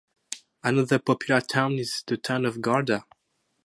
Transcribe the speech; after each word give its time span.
Another 0.63 0.97
popular 0.97 1.41
town 1.41 1.73
is 1.77 2.03
the 2.07 2.17
town 2.17 2.47
of 2.47 2.59
Garda. 2.59 3.05